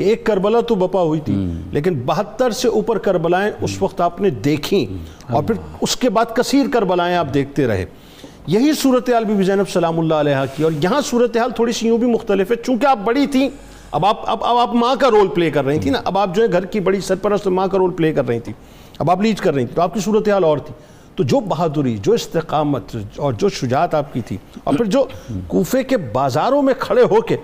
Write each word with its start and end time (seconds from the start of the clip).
کہ 0.00 0.04
ایک 0.04 0.26
کربلا 0.26 0.60
تو 0.60 0.74
بپا 0.74 1.02
ہوئی 1.02 1.20
تھی 1.20 1.34
لیکن 1.72 2.02
بہتر 2.06 2.50
سے 2.50 2.68
اوپر 2.68 2.98
کربلائیں 2.98 3.52
اس 3.60 3.82
وقت 3.82 4.00
آپ 4.00 4.20
نے 4.20 4.30
دیکھیں۔ 4.30 4.92
اور 5.32 5.42
پھر 5.42 5.54
اس 5.80 5.96
کے 5.96 6.10
بعد 6.10 6.24
کثیر 6.36 6.66
کربلائیں 6.72 7.16
آپ 7.16 7.26
دیکھتے 7.34 7.66
رہے۔ 7.66 7.84
یہی 8.46 8.72
صورتحال 8.72 9.24
بھی 9.24 9.44
زینب 9.44 9.68
سلام 9.68 10.00
اللہ 10.00 10.14
علیہ 10.14 10.44
کی۔ 10.56 10.62
اور 10.62 10.72
یہاں 10.82 11.00
صورتحال 11.04 11.50
تھوڑی 11.50 11.72
سی 11.72 11.86
یوں 11.86 11.98
بھی 11.98 12.06
مختلف 12.06 12.50
ہے۔ 12.50 12.56
چونکہ 12.56 12.86
آپ 12.86 12.98
بڑی 13.04 13.26
تھیں 13.26 13.48
اب 13.90 14.06
آپ 14.06 14.30
اب 14.30 14.44
اب 14.44 14.56
آپ 14.56 14.74
ماں 14.74 14.94
کا 15.00 15.10
رول 15.10 15.28
پلے 15.28 15.50
کر 15.50 15.64
رہی 15.64 15.78
تھی 15.78 15.90
نا۔ 15.90 16.00
اب 16.04 16.18
آپ 16.18 16.34
جو 16.34 16.42
ہے 16.42 16.52
گھر 16.52 16.64
کی 16.64 16.80
بڑی 16.80 17.00
سرپرست 17.00 17.46
ماں 17.46 17.66
کا 17.66 17.78
رول 17.78 17.90
پلے 17.90 18.12
کر 18.12 18.26
رہی 18.28 18.40
تھی 18.40 18.52
اب 18.98 19.10
آپ 19.10 19.20
لیڈ 19.22 19.38
کر 19.38 19.54
رہی 19.54 19.66
تھی 19.66 19.74
تو 19.74 19.82
آپ 19.82 19.94
کی 19.94 20.00
صورتحال 20.00 20.44
اور 20.44 20.58
تھی۔ 20.58 20.74
تو 21.16 21.22
جو 21.22 21.40
بہادری 21.40 21.96
جو 22.02 22.12
استقامت 22.12 22.96
اور 23.16 23.32
جو 23.32 23.48
شجاعت 23.48 23.94
آپ 23.94 24.12
کی 24.12 24.20
تھی۔ 24.20 24.36
اور 24.64 24.74
پھر 24.74 24.84
جو 24.84 25.04
کوفے 25.46 25.82
کے 25.82 25.96
بازاروں 25.96 26.62
میں 26.62 26.74
کھڑے 26.78 27.02
ہو 27.02 27.20
کے 27.20 27.36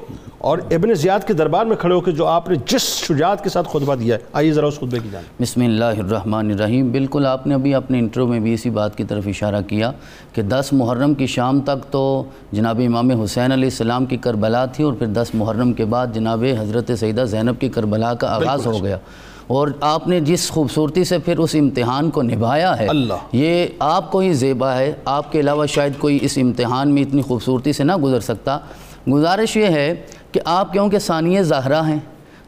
اور 0.46 0.58
ابن 0.70 0.94
زیاد 0.94 1.20
کے 1.26 1.32
دربار 1.32 1.66
میں 1.66 1.76
کھڑے 1.76 1.94
ہو 1.94 2.00
کے 2.00 2.10
جو 2.10 2.26
آپ 2.26 2.48
نے 2.48 2.56
جس 2.66 2.82
شجاعت 2.82 3.44
کے 3.44 3.48
ساتھ 3.48 3.68
خطبہ 3.68 3.94
دیا 3.94 4.14
ہے 4.16 4.20
آئیے 4.32 4.52
ذرا 4.52 4.66
اس 4.66 4.76
خطبے 4.76 4.98
کی 5.02 5.08
جانب۔ 5.12 5.42
بسم 5.42 5.60
اللہ 5.60 5.84
الرحمن 5.84 6.50
الرحیم۔ 6.50 6.92
بالکل 6.92 7.26
آپ 7.26 7.46
نے 7.46 7.54
ابھی 7.54 7.74
اپنے 7.74 7.98
انٹرو 7.98 8.26
میں 8.26 8.40
بھی 8.40 8.54
اسی 8.54 8.70
بات 8.70 8.96
کی 8.96 9.04
طرف 9.04 9.26
اشارہ 9.26 9.60
کیا 9.68 9.92
کہ 10.32 10.42
دس 10.42 10.68
محرم 10.72 11.14
کی 11.14 11.26
شام 11.26 11.60
تک 11.60 11.92
تو 11.92 12.24
جناب 12.52 12.80
امام 12.86 13.10
حسین 13.10 13.52
علیہ 13.52 13.64
السلام 13.64 14.06
کی 14.06 14.16
کربلا 14.16 14.66
تھی 14.66 14.84
اور 14.84 14.92
پھر 14.92 15.06
دس 15.06 15.34
محرم 15.34 15.72
کے 15.72 15.84
بعد 15.84 16.06
جناب 16.12 16.44
حضرت 16.58 16.90
سیدہ 17.00 17.24
زینب 17.24 17.60
کی 17.60 17.68
کربلا 17.68 18.14
کا 18.14 18.34
آغاز 18.34 18.66
ہو 18.66 18.84
گیا۔ 18.84 18.98
اور 19.46 19.68
آپ 19.80 20.08
نے 20.08 20.20
جس 20.20 20.50
خوبصورتی 20.50 21.04
سے 21.04 21.18
پھر 21.18 21.38
اس 21.38 21.54
امتحان 21.54 22.10
کو 22.10 22.22
نبھایا 22.22 22.78
ہے 22.78 22.86
اللہ۔ 22.86 23.14
یہ 23.32 23.66
آپ 23.78 24.12
کو 24.12 24.18
ہی 24.18 24.32
زیبا 24.32 24.78
ہے۔ 24.78 24.92
آپ 25.04 25.32
کے 25.32 25.40
علاوہ 25.40 25.66
شاید 25.66 25.92
کوئی 25.98 26.18
اس 26.22 26.38
امتحان 26.42 26.94
میں 26.94 27.02
اتنی 27.02 27.22
خوبصورتی 27.22 27.72
سے 27.72 27.84
نہ 27.84 27.96
گزر 27.96 28.20
سکتا۔ 28.20 28.58
گزارش 29.12 29.56
یہ 29.56 29.66
ہے 29.66 29.94
کہ 30.36 30.40
آپ 30.44 30.72
کیونکہ 30.72 30.98
ثانیہ 30.98 31.42
زہرہ 31.42 31.82
ہیں؟ 31.82 31.98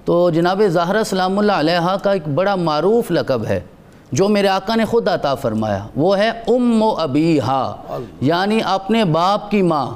تو 0.04 0.30
جناب 0.30 0.62
زہرہ 0.68 1.02
سلام 1.02 1.38
اللہ 1.38 1.52
علیہ 1.52 1.96
کا 2.02 2.12
ایک 2.12 2.28
بڑا 2.28 2.54
معروف 2.54 3.10
لقب 3.10 3.46
ہے 3.46 3.60
جو 4.12 4.28
میرے 4.28 4.48
آقا 4.48 4.74
نے 4.74 4.84
خود 4.84 5.08
عطا 5.08 5.34
فرمایا۔ 5.34 5.86
وہ 5.96 6.18
ہے 6.18 6.28
ام 6.28 6.82
و 6.82 6.88
ابیہا 6.88 7.76
یعنی 8.20 8.60
اپنے 8.64 9.04
باپ 9.04 9.50
کی 9.50 9.62
ماں۔ 9.62 9.86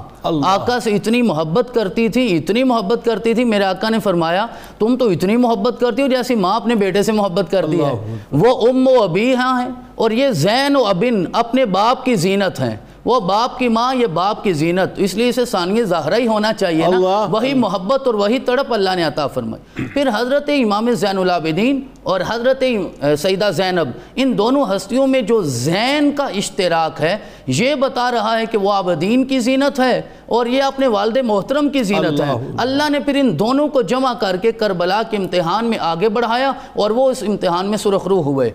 آقا 0.45 0.81
سے 0.81 0.91
اتنی 0.91 1.23
محبت 1.23 1.75
کرتی 1.75 2.09
تھی 2.09 2.37
اتنی 2.37 2.65
محبت 2.65 3.05
کرتی 3.05 3.35
تھی 3.35 3.45
میرے 3.45 3.65
آقا 3.65 3.89
نے 3.89 3.99
فرمایا 3.99 4.47
تم 4.79 4.97
تو 4.97 5.09
اتنی 5.09 5.37
محبت 5.37 5.81
کرتی 5.81 6.03
ہو 6.03 6.07
جیسی 6.09 6.35
ماں 6.35 6.57
اپنے 6.57 6.75
بیٹے 6.75 7.03
سے 7.03 7.13
محبت 7.13 7.51
کرتی 7.51 7.85
ہے۔ 7.85 8.17
وہ 8.33 8.69
ام 8.69 8.89
و 8.89 9.03
ابیہا 9.03 9.63
ہیں 9.63 9.71
اور 9.95 10.11
یہ 10.11 10.31
زین 10.31 10.77
و 10.77 10.85
ابن 10.85 11.25
اپنے 11.33 11.65
باپ 11.65 12.05
کی 12.05 12.15
زینت 12.15 12.61
ہیں۔ 12.61 12.77
وہ 13.05 13.21
باپ 13.21 13.59
کی 13.59 13.69
ماں 13.69 13.95
یہ 13.95 14.07
باپ 14.07 14.45
کی 14.45 14.53
زینت۔ 14.53 14.91
اس 14.97 15.15
لیے 15.15 15.29
اسے 15.29 15.45
ثانیہ 15.45 15.83
زہرہ 15.83 16.15
ہی 16.15 16.27
ہونا 16.27 16.53
چاہیے 16.53 16.87
نا۔ 16.87 16.99
وہی 17.31 17.55
محبت 17.55 18.07
اور 18.07 18.15
وہی 18.15 18.39
تڑپ 18.39 18.75
اللہ 18.75 18.91
نے 18.97 19.05
عطا 19.05 19.27
فرمائی۔ 19.27 19.87
پھر 19.87 20.09
حضرت 20.15 20.51
امام 20.63 20.91
زین 20.91 21.19
العابدین 21.19 21.81
اور 22.03 22.21
حضرت 22.29 22.65
سیدہ 23.19 23.51
زینب 23.57 23.89
ان 24.15 24.39
دونوں 24.39 24.65
ہستیوں 24.77 25.07
میں 25.07 25.21
جو 25.21 25.43
زین 25.43 26.13
کا 26.13 26.25
اشتراک 26.25 27.01
ہے 27.01 27.17
یہ 27.47 27.75
بتا 27.75 28.11
رہا 28.11 28.39
ہے 28.39 28.47
کہ 28.47 28.59
وہ 28.59 28.73
عابدین 28.73 29.25
کی 29.25 29.39
زینت 29.41 29.81
ہے 29.81 30.03
اور 30.27 30.47
یہ 30.47 30.63
اپنے 30.63 30.87
والد 30.87 31.17
محترم 31.17 31.69
کی 31.69 31.83
زینت 31.83 32.21
ہے۔ 32.21 32.33
اللہ۔ 32.59 32.83
نے 32.89 33.01
پھر 33.01 33.17
ان 33.17 33.39
دونوں 33.39 33.69
کو 33.69 33.83
جمع 33.83 34.13
کر 34.13 34.37
کے 34.37 34.53
کربلا 34.53 35.03
کے 35.03 35.17
امتحان 35.17 35.65
میں 35.65 35.79
آگے 35.81 36.09
بڑھایا 36.09 36.53
اور 36.77 36.91
وہ 36.91 37.11
اس 37.11 37.23
امتحان 37.27 37.67
میں 37.67 37.79
سرخرو 37.79 38.23
ہوئے۔ 38.23 38.51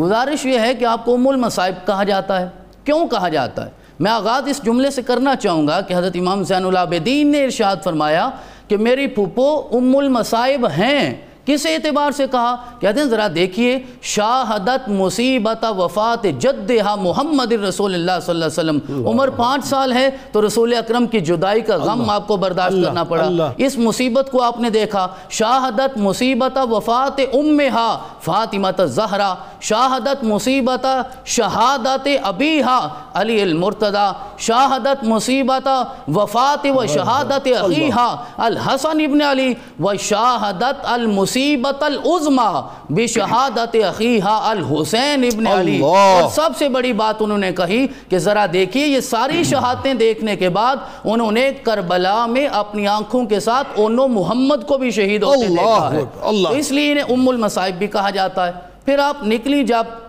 گزارش 0.00 0.46
یہ 0.46 0.58
ہے 0.58 0.74
کہ 0.74 0.84
آپ 0.84 1.04
کو 1.04 1.14
ام 1.14 1.28
المصائب 1.28 1.86
کہا 1.86 2.02
جاتا 2.04 2.40
ہے۔ 2.40 2.46
کیوں 2.84 3.06
کہا 3.06 3.28
جاتا 3.28 3.66
ہے؟ 3.66 3.81
میں 4.02 4.10
آغاز 4.10 4.48
اس 4.48 4.64
جملے 4.64 4.90
سے 4.90 5.02
کرنا 5.02 5.36
چاہوں 5.36 5.66
گا 5.66 5.80
کہ 5.80 5.94
حضرت 5.94 6.16
امام 6.20 6.42
زین 6.42 6.64
العابدین 6.64 7.32
نے 7.32 7.44
ارشاد 7.44 7.76
فرمایا 7.84 8.30
کہ 8.68 8.76
میری 8.76 9.06
پھوپو 9.06 9.68
ام 9.72 9.96
المصائب 9.96 10.66
ہیں۔ 10.66 11.14
کس 11.46 11.66
اعتبار 11.66 12.10
سے 12.10 12.26
کہا؟ 12.30 12.56
کہتے 12.80 13.00
ہیں 13.00 13.06
ذرا 13.06 13.26
دیکھیے 13.34 13.78
شاہدت 14.02 14.88
مصیبت 14.88 15.64
وفات 15.78 16.26
جدہا 16.38 16.94
محمد 16.94 17.52
رسول 17.52 17.94
اللہ 17.94 18.12
صلی 18.26 18.42
اللہ 18.42 18.60
علیہ 18.60 18.80
وسلم۔ 18.80 19.06
عمر 19.08 19.30
پانچ 19.30 19.64
سال 19.64 19.92
ہے 19.92 20.10
تو 20.32 20.46
رسول 20.46 20.74
اکرم 20.74 21.06
کی 21.06 21.20
جدائی 21.20 21.60
کا 21.60 21.76
غم 21.76 22.10
آپ 22.10 22.26
کو 22.28 22.36
برداشت 22.36 22.76
کرنا 22.84 23.04
پڑا۔ 23.04 23.22
اس 23.56 23.78
مصیبت 23.78 24.28
کو 24.30 24.42
آپ 24.42 24.60
نے 24.60 24.70
دیکھا۔ 24.70 25.08
شاہدت 25.30 25.96
مصیبت 25.96 26.58
وفات 26.70 27.20
امہا 27.32 27.98
فاطمت 28.20 28.80
الزہرا۔ 28.80 29.34
شاہدت 29.60 30.24
مصیبت 30.24 30.86
شہادت 31.26 32.08
ابیہا 32.22 32.88
علی 33.14 33.42
المرتضی۔ 33.42 34.12
شاہدت 34.38 35.04
مصیبت 35.04 35.68
وفات 36.14 36.66
و 36.76 36.86
شہادت 36.86 37.48
اخیہا 37.60 38.16
الحسن 38.38 39.00
ابن 39.00 39.22
علی۔ 39.22 39.54
و 39.80 39.94
شاہدت 40.00 40.74
المصیبت 40.82 41.31
العظمى 41.36 42.94
بشہادت 42.94 43.76
اخیہا 43.86 44.36
الحسین 44.50 45.24
ابن 45.24 45.46
علی. 45.46 45.78
اور 45.80 46.28
سب 46.34 46.50
سے 46.58 46.68
بڑی 46.68 46.92
بات 46.92 47.22
انہوں 47.22 47.38
نے 47.38 47.52
کہی 47.52 47.86
کہ 48.08 48.18
ذرا 48.18 48.46
دیکھیے 48.52 48.86
یہ 48.86 49.00
ساری 49.00 49.42
شہادتیں 49.44 49.94
دیکھنے 49.94 50.36
کے 50.36 50.48
بعد 50.48 50.76
انہوں 51.04 51.32
نے 51.32 51.50
کربلا 51.62 52.24
میں 52.26 52.46
اپنی 52.46 52.86
آنکھوں 52.86 53.24
کے 53.26 53.40
ساتھ 53.40 53.68
انہوں 53.76 54.08
محمد 54.08 54.66
کو 54.68 54.78
بھی 54.78 54.90
شہید 54.90 55.22
ہوتے 55.22 55.46
دیکھا 55.48 55.90
ہے. 55.92 56.04
تو 56.22 56.52
اس 56.52 56.70
لیے 56.70 56.92
انہیں 56.92 57.12
ام 57.12 57.28
المصائب 57.28 57.78
بھی 57.78 57.86
کہا 57.86 58.10
جاتا 58.10 58.46
ہے. 58.46 58.52
پھر 58.84 58.98
آپ 58.98 59.26
نکلی 59.26 59.62
جب 59.64 60.00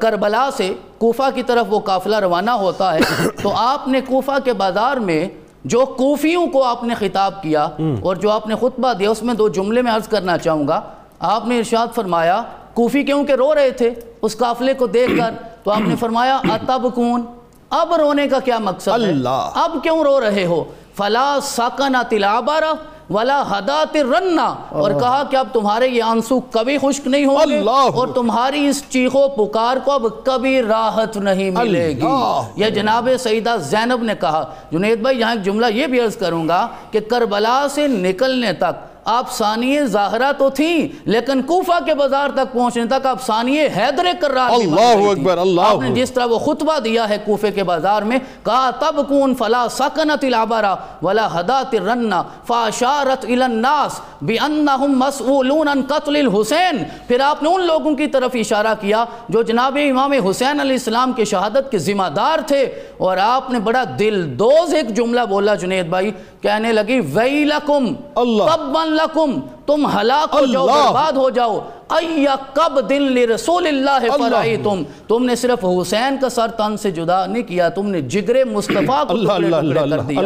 کربلا 0.00 0.48
سے 0.56 0.72
کوفہ 0.98 1.28
کی 1.34 1.42
طرف 1.42 1.66
وہ 1.70 1.78
قافلہ 1.86 2.16
روانہ 2.20 2.50
ہوتا 2.50 2.92
ہے 2.94 3.28
تو 3.42 3.52
آپ 3.56 3.88
نے 3.88 4.00
کوفہ 4.06 4.38
کے 4.44 4.52
بازار 4.52 4.96
میں 4.96 5.26
جو 5.64 5.86
کوفیوں 5.86 6.46
کو 6.46 6.64
آپ 6.64 6.84
نے 6.84 6.94
خطاب 6.94 7.42
کیا 7.42 7.68
اور 8.02 8.16
جو 8.16 8.30
آپ 8.30 8.46
نے 8.46 8.54
خطبہ 8.54 8.92
دیا 8.92 9.10
اس 9.10 9.22
میں 9.22 9.34
دو 9.34 9.48
جملے 9.48 9.82
میں 9.82 9.92
عرض 9.92 10.08
کرنا 10.08 10.38
چاہوں 10.38 10.68
گا۔ 10.68 10.80
آپ 11.20 11.46
نے 11.46 11.58
ارشاد 11.58 11.86
فرمایا 11.94 12.42
کوفی 12.74 13.02
کیوں 13.02 13.24
کہ 13.24 13.32
رو 13.32 13.54
رہے 13.54 13.70
تھے؟ 13.70 13.94
اس 14.22 14.36
قافلے 14.36 14.74
کو 14.74 14.86
دیکھ 14.86 15.10
کر 15.18 15.30
تو 15.64 15.70
آپ 15.70 15.80
نے 15.80 15.96
فرمایا 16.00 16.36
اتب 16.36 16.94
کون 16.94 17.24
اب 17.70 17.94
رونے 17.94 18.28
کا 18.28 18.40
کیا 18.40 18.58
مقصد 18.58 18.88
ہے؟ 18.88 19.12
اب 19.54 19.76
کیوں 19.82 20.02
رو 20.04 20.20
رہے 20.20 20.46
ہو؟ 20.46 20.64
فلا 20.96 21.38
ساکنا 21.42 22.02
تلابارا 22.02 22.72
ولا 23.10 23.42
حدات 23.50 23.96
رننا 23.96 24.54
اور 24.68 24.90
کہا 25.00 25.22
کہ 25.30 25.36
اب 25.36 25.48
تمہارے 25.52 25.88
یہ 25.88 26.02
آنسو 26.02 26.40
کبھی 26.40 26.78
خشک 26.78 27.06
نہیں 27.06 27.24
ہوں 27.24 27.36
گے 27.50 27.58
اور 27.94 28.08
تمہاری 28.08 28.66
اس 28.68 28.82
چیخو 28.88 29.28
پکار 29.28 29.76
کو 29.84 29.92
اب 29.92 30.02
کبھی 30.24 30.62
راحت 30.62 31.16
نہیں 31.16 31.50
ملے 31.50 31.88
گی۔ 31.88 32.02
یہ 32.56 32.70
جناب 32.70 33.08
سیدہ 33.20 33.56
زینب 33.60 34.02
نے 34.02 34.14
کہا۔ 34.20 34.44
جنید 34.72 34.98
بھائی 34.98 35.20
یہاں 35.20 35.32
ایک 35.32 35.42
جملہ 35.42 35.66
یہ 35.66 35.86
بھی 35.86 36.00
عرض 36.00 36.16
کروں 36.16 36.48
گا 36.48 36.66
کہ 36.90 37.00
کربلا 37.00 37.66
سے 37.70 37.86
نکلنے 37.86 38.52
تک 38.52 38.87
آپ 39.08 39.32
ثانیہ 39.32 39.80
ظاہرہ 39.80 40.32
تو 40.38 40.50
تھیں 40.50 40.88
لیکن 41.04 41.42
کوفہ 41.42 41.84
کے 41.86 41.94
بازار 41.94 42.28
تک 42.28 42.52
پہنچنے 42.52 42.84
تک 42.84 43.06
آپ 43.06 43.22
ثانیہ 43.26 43.68
حیدر 43.76 44.06
کرار 44.20 44.50
اللہ۔ 44.50 45.10
اکبر، 45.10 45.38
اللہ 45.38 45.60
آپ 45.60 45.80
نے 45.80 45.90
جس 45.94 46.12
طرح 46.12 46.24
وہ 46.24 46.38
خطبہ 46.38 46.78
دیا 46.78 47.08
ہے 47.08 47.18
کوفے 47.24 47.50
کے 47.50 47.64
بازار 47.64 48.02
میں 48.02 48.18
کہا 48.44 48.70
تب 48.70 49.08
کون 49.08 49.34
فلا 49.34 49.66
سکنت 49.70 50.24
العبرا 50.24 50.74
ولا 51.02 51.28
حدات 51.32 51.74
الرنہ 51.74 52.14
فاشارت 52.46 53.24
الناس 53.28 54.00
بانہم 54.22 54.98
مسئولون 54.98 55.68
ان 55.68 55.82
قتل 55.88 56.16
الحسین. 56.16 56.82
پھر 57.06 57.20
آپ 57.20 57.42
نے 57.42 57.48
ان 57.48 57.66
لوگوں 57.66 57.94
کی 57.96 58.06
طرف 58.06 58.30
اشارہ 58.34 58.74
کیا 58.80 59.04
جو 59.28 59.42
جناب 59.42 59.78
امام 59.90 60.12
حسین 60.12 60.60
علیہ 60.60 60.72
السلام 60.72 61.12
کے 61.12 61.24
شہادت 61.24 61.70
کے 61.70 61.78
ذمہ 61.78 62.08
دار 62.16 62.38
تھے۔ 62.46 62.62
اور 62.98 63.16
آپ 63.16 63.50
نے 63.50 63.58
بڑا 63.58 63.84
دل 63.98 64.38
دوز 64.38 64.74
ایک 64.74 64.88
جملہ 64.88 65.20
بولا 65.20 65.54
جنید 65.54 65.86
بھائی 65.86 66.10
کہنے 66.42 66.72
لگی 66.72 67.00
ویلکم 67.14 67.92
اللہ۔ 68.14 68.56
تبن 68.56 68.97
لکم 68.98 69.40
تم 69.66 69.86
ہلاک 69.96 70.34
ہو 70.34 70.46
جاؤ 70.52 70.66
برباد 70.86 71.12
ہو 71.12 71.30
جاؤ۔ 71.30 71.58
کب 72.52 72.90
دل 72.90 73.02
لرسول 73.02 73.66
اللہ. 73.66 73.98
فرائی 74.30 74.56
تم 74.64 74.82
تم 75.08 75.24
نے 75.24 75.36
صرف 75.36 75.64
حسین 75.64 76.16
کا 76.20 76.28
سر 76.28 76.46
تن 76.48 76.76
سے 76.76 76.90
جدا 76.90 77.26
نہیں 77.26 77.42
کیا 77.42 77.68
تم 77.68 77.86
نے 77.88 78.00
جگر 78.00 78.44
مصطفیٰ 78.44 79.06
کو 79.06 79.14
کر 79.90 80.00
دیا۔ 80.00 80.20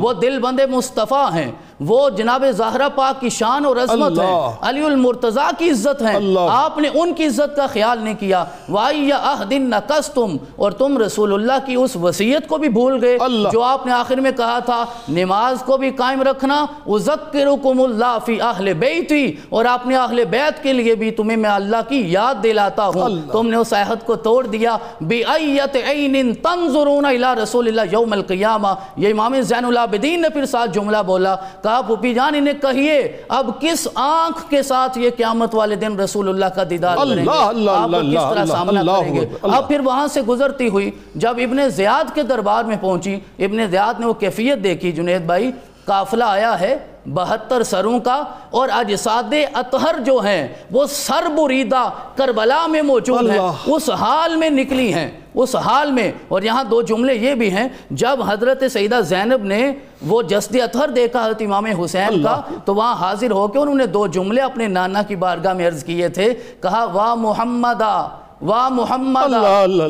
وہ 0.00 0.12
دل 0.12 0.38
بند 0.38 0.60
مصطفیٰ 0.70 1.32
ہیں۔ 1.34 1.52
وہ 1.86 2.10
جناب 2.10 2.44
زہرہ 2.50 2.88
پاک 2.94 3.20
کی 3.20 3.28
شان 3.28 3.64
اور 3.64 3.76
عظمت 3.76 4.18
ہے۔ 4.18 4.24
علی 4.60 4.84
المرتضیٰ 4.84 5.50
کی 5.58 5.70
عزت 5.70 6.02
ہے۔ 6.02 6.16
آپ 6.50 6.78
نے 6.78 6.88
ان 6.94 7.14
کی 7.14 7.26
عزت 7.26 7.56
کا 7.56 7.66
خیال 7.66 7.98
نہیں 8.02 8.14
کیا۔ 8.14 8.44
وَأَيَّ 8.68 9.14
أَهْدٍ 9.14 9.58
نَقَسْتُمْ 9.58 10.36
اور 10.56 10.72
تم 10.72 10.98
رسول 10.98 11.32
اللہ 11.32 11.66
کی 11.66 11.74
اس 11.74 11.96
وصیت 11.96 12.48
کو 12.48 12.58
بھی 12.58 12.68
بھول 12.68 13.04
گئے۔ 13.04 13.18
جو 13.52 13.62
آپ 13.62 13.86
نے 13.86 13.92
آخر 13.92 14.16
میں 14.16 14.30
کہا 14.30 14.58
تھا 14.58 14.84
نماز 15.08 15.62
کو 15.66 15.76
بھی 15.76 15.90
قائم 15.90 16.22
رکھنا۔ 16.22 16.66
اُذَكِّرُكُمُ 16.86 17.84
اللَّهِ 17.84 18.20
فِي 18.24 18.36
أَهْلِ 18.36 18.72
بَيْتِ 18.72 19.32
اور 19.48 19.64
اپنے 19.64 19.96
اہل 19.96 20.24
بیت 20.24 20.62
کے 20.62 20.72
لیے 20.72 20.94
بھی 20.94 21.10
تمہیں 21.10 21.36
میں 21.36 21.50
اللہ 21.50 21.76
کی 21.88 22.04
یاد 22.12 22.34
دلاتا 22.42 22.86
ہوں۔ 22.86 23.08
تم 23.32 23.48
نے 23.48 23.56
اس 23.56 23.72
عہد 23.72 24.06
کو 24.06 24.16
توڑ 24.16 24.46
دیا۔ 24.46 24.76
بِأَيَّتِ 25.00 25.82
عَيْنٍ 25.82 26.32
تَنظُرُونَ 26.42 27.06
إِلَى 27.06 27.42
رسول 27.42 27.68
اللہ 27.68 27.80
یوم 27.92 28.12
القیامہ 28.12 28.68
یہ 28.96 29.12
امام 29.12 29.40
زین 29.40 29.64
العابدین 29.64 30.22
نے 30.22 30.28
پھر 30.28 30.46
ساتھ 30.46 30.70
جملہ 30.70 30.96
بولا۔ 31.06 31.36
کہا 31.62 31.71
پھوپی 31.80 32.14
جان 32.14 32.34
انہیں 32.34 32.54
کہیے 32.54 33.22
اب 33.28 33.60
کس 33.60 33.88
آنکھ 33.94 34.50
کے 34.50 34.62
ساتھ 34.62 34.98
یہ 34.98 35.10
قیامت 35.16 35.54
والے 35.54 35.74
دن 35.74 36.00
رسول 36.00 36.28
اللہ 36.28 36.46
کا 36.46 36.62
دیدار 36.70 36.96
کریں 36.96 37.24
گے؟ 37.24 37.30
آپ 37.68 37.90
کس 38.00 38.34
طرح 38.34 38.44
سامنا 38.46 38.82
کریں 39.00 39.14
گے۔ 39.14 39.26
اب 39.42 39.68
پھر 39.68 39.80
وہاں 39.80 40.06
سے 40.06 40.22
گزرتی 40.22 40.68
ہوئی 40.68 40.90
جب 41.14 41.30
ابن 41.30 41.68
زیاد 41.68 42.14
کے 42.14 42.22
دربار 42.22 42.64
میں 42.64 42.76
پہنچی 42.80 43.20
ابن 43.38 43.66
زیاد 43.66 44.00
نے 44.00 44.06
وہ 44.06 44.12
کیفیت 44.12 44.64
دیکھی 44.64 44.92
جنید 44.92 45.22
بھائی 45.22 45.50
قافلہ 45.84 46.24
آیا 46.24 46.60
ہے 46.60 46.76
بہتر 47.06 47.62
سروں 47.62 48.00
کا 48.00 48.22
اور 48.50 48.68
اجساد 48.72 49.34
اطہر 49.54 49.98
جو 49.98 50.18
ہیں 50.18 50.48
وہ 50.70 50.86
سر 50.86 51.28
بریدہ 51.36 51.88
کربلا 52.16 52.66
میں 52.66 52.82
موجود 52.82 53.30
ہیں 53.30 53.38
اس 53.66 53.90
حال 53.90 54.36
میں 54.36 54.50
نکلی 54.50 54.94
ہیں۔ 54.94 55.10
اس 55.34 55.56
حال 55.56 55.92
میں 55.92 56.12
اور 56.28 56.42
یہاں 56.42 56.64
دو 56.64 56.82
جملے 56.82 57.14
یہ 57.14 57.34
بھی 57.34 57.50
ہیں 57.50 57.68
جب 57.90 58.22
حضرت 58.26 58.64
سیدہ 58.72 59.00
زینب 59.00 59.44
نے 59.44 59.72
وہ 60.06 60.22
جسد 60.22 60.56
اطہر 60.62 60.88
دیکھا 60.88 61.24
حضرت 61.24 61.42
امام 61.42 61.66
حسین 61.66 62.22
کا 62.22 62.40
تو 62.64 62.74
وہاں 62.74 62.94
حاضر 62.94 63.30
ہو 63.30 63.48
کے 63.48 63.58
انہوں 63.58 63.74
نے 63.74 63.86
دو 63.86 64.06
جملے 64.06 64.40
اپنے 64.40 64.68
نانا 64.68 65.02
کی 65.02 65.16
بارگاہ 65.16 65.52
میں 65.52 65.66
عرض 65.66 65.84
کیے 65.84 66.08
تھے 66.08 66.34
کہا 66.60 66.84
وا 66.84 67.14
محمدہ! 67.14 68.08
وا 68.46 68.68
محمد 68.68 69.32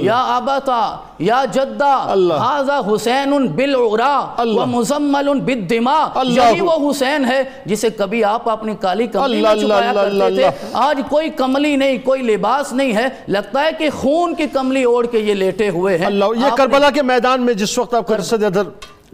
یا 0.02 0.16
آبتا 0.16 0.96
یا 1.18 1.44
جدہ 1.52 2.14
حاضا 2.40 2.80
حسین 2.94 3.46
بالعرا 3.46 4.20
و 4.38 4.66
مزمل 4.66 5.28
بالدماء۔ 5.40 6.24
یہی 6.24 6.60
وہ 6.60 6.90
حسین 6.90 7.24
ہے 7.24 7.42
جسے 7.66 7.90
کبھی 7.90 8.24
آپ 8.24 8.48
اپنی 8.48 8.74
کالی 8.80 9.06
کملی 9.06 9.40
میں 9.42 9.54
چھپایا 9.54 9.92
کرتے 9.92 10.34
تھے۔ 10.34 10.68
آج 10.72 11.00
کوئی 11.08 11.30
کملی 11.30 11.76
نہیں 11.76 11.98
کوئی 12.04 12.22
لباس 12.22 12.72
نہیں 12.72 12.94
ہے۔ 12.96 13.08
لگتا 13.28 13.64
ہے 13.64 13.70
کہ 13.78 13.88
خون 13.90 14.34
کی 14.34 14.46
کملی 14.46 14.82
اوڑھ 14.82 15.06
کے 15.06 15.18
یہ 15.18 15.34
لیٹے 15.34 15.68
ہوئے 15.68 15.98
ہیں۔ 15.98 16.10
یہ 16.14 16.56
کربلا 16.56 16.90
کے 16.90 17.02
میدان 17.02 17.42
میں 17.42 17.54
جس 17.54 17.78
وقت 17.78 17.94
آپ 17.94 18.06
کا 18.06 18.16
جسد 18.16 18.44
ادھر 18.44 18.62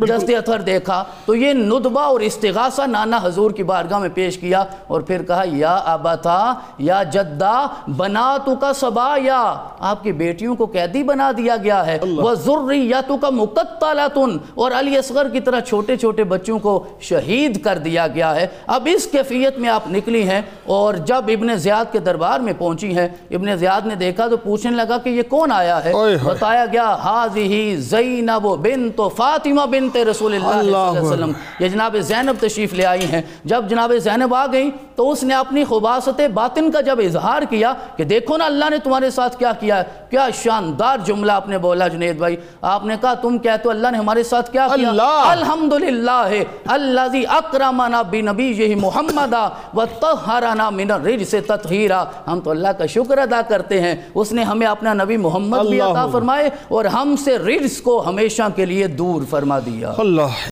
جسد 0.06 0.30
اثر 0.30 0.60
دیکھا 0.60 1.04
تو 1.26 1.34
یہ 1.34 1.52
ندبہ 1.52 2.00
اور 2.00 2.20
استغاثہ 2.20 2.82
نانا 2.82 3.18
حضور 3.22 3.50
کی 3.50 3.62
بارگاہ 3.62 3.98
میں 3.98 4.08
پیش 4.14 4.38
کیا 4.38 4.64
اور 4.86 5.00
پھر 5.00 5.22
کہا 5.22 5.42
یا 5.52 5.74
ابتا 5.76 6.52
یا 6.78 7.02
جدہ 7.02 7.66
بناتو 7.96 8.54
کا 8.54 8.72
سبایا 8.72 9.54
آپ 9.78 10.02
کی 10.02 10.12
بیٹیوں 10.12 10.54
کو 10.56 10.66
قیدی 10.66 11.02
بنا 11.02 11.30
دیا 11.36 11.56
گیا 11.56 11.86
ہے۔ 11.86 11.98
وَذُرِّيَّتُ 12.02 13.14
کا 13.20 13.30
مُقَتَّلَتُن 13.30 14.36
اور 14.54 14.72
علی 14.78 14.98
اصغر 14.98 15.28
کی 15.28 15.40
طرح 15.40 15.60
چھوٹے 15.60 15.96
چھوٹے 15.96 16.24
بچوں 16.24 16.58
کو 16.58 16.84
شہید 17.00 17.64
کر 17.64 17.78
دیا 17.78 18.06
گیا 18.06 18.34
ہے۔ 18.36 18.46
اب 18.66 18.88
اس 18.94 19.06
کیفیت 19.06 19.58
میں 19.58 19.68
آپ 19.68 19.90
نکلی 19.90 20.22
ہیں 20.28 20.40
اور 20.66 20.94
جب 20.94 21.24
ابن 21.28 21.54
زیاد 21.56 21.92
کے 21.92 21.98
دربار 21.98 22.40
میں 22.40 22.52
پہنچی 22.58 22.96
ہیں 22.96 23.08
ابن 23.30 23.56
زیاد 23.56 23.86
نے 23.86 23.94
دیکھا 23.94 24.26
تو 24.28 24.36
پوچھنے 24.36 24.76
لگا 24.76 24.98
کہ 24.98 25.08
یہ 25.08 25.22
کون 25.22 25.52
آیا 25.52 25.84
ہے؟ 25.84 25.92
بتایا 26.24 26.64
گیا 26.72 26.94
حاضی 26.94 27.76
زینب 27.76 28.46
بنت 28.62 29.00
فاطمہ 29.16 29.66
بنت 29.94 30.08
رسول 30.08 30.34
اللہ 30.34 30.48
صلی 30.48 30.58
اللہ 30.58 30.76
علیہ 30.76 31.00
وسلم۔ 31.00 31.32
یہ 31.58 31.68
جناب 31.68 31.96
زینب 32.00 32.46
تشریف 32.46 32.74
لے 32.74 32.84
آئی 32.86 33.04
ہیں۔ 33.04 33.22
جب 33.44 33.64
جناب 33.68 33.92
زینب 34.02 34.34
آ 34.34 34.46
گئی 34.52 34.70
تو 34.96 35.10
اس 35.10 35.22
نے 35.22 35.34
اپنی 35.34 35.64
خباست 35.64 36.20
باطن 36.34 36.70
کا 36.70 36.80
جب 36.80 37.00
اظہار 37.04 37.42
کیا 37.42 37.72
کہ 37.96 38.04
دیکھو 38.04 38.36
نا 38.36 38.44
اللہ 38.44 38.64
نے 38.70 38.78
تمہارے 38.78 39.10
ساتھ 39.10 39.36
کیا 39.38 39.52
کیا 39.52 39.78
ہے۔ 39.78 39.84
کیا 40.10 40.28
شاندار 40.34 40.98
جملہ 41.04 41.32
آپ 41.32 41.48
نے 41.48 41.58
بولا 41.58 41.88
جنید 41.88 42.16
بھائی۔ 42.16 42.36
آپ 42.62 42.84
نے 42.84 42.96
کہا 43.00 43.14
تم 43.14 43.38
کہتے 43.38 43.62
ہو 43.64 43.70
اللہ 43.70 43.88
نے 43.92 43.98
ہمارے 43.98 44.22
ساتھ 44.22 44.52
کیا 44.52 44.68
کیا۔ 44.74 44.88
اللہ۔ 44.88 45.24
الحمدللہ۔ 45.26 46.28
الذی 46.66 47.22
اکرمنا 47.28 48.02
بنبیہ 48.02 48.76
محمد 48.76 49.34
وطہرنا 49.74 50.70
من 50.70 50.90
الرجس 50.90 51.34
تطہیرا۔ 51.46 52.04
ہم 52.26 52.40
تو 52.40 52.50
اللہ 52.50 52.68
کا 52.68 52.86
شکر 52.86 53.18
ادا 53.18 53.42
کرتے 53.42 53.80
ہیں۔ 53.80 53.94
اس 54.14 54.32
نے 54.32 54.42
ہمیں 54.42 54.66
اپنا 54.66 54.94
نبی 54.94 55.16
محمد 55.16 55.58
بھی 55.58 55.80
اللہ۔ 55.80 55.92
عطا 55.92 56.06
فرمائے 56.06 56.50
اور 56.68 56.84
ہم 56.84 57.14
سے 57.16 57.38
رجس 57.38 57.80
کو 57.80 58.08
ہمیشہ 58.08 58.42
کے 58.56 58.64
لیے 58.66 58.86
دور 58.86 59.22
فرما 59.30 59.58
دیا 59.78 59.92
اللہ 59.98 60.38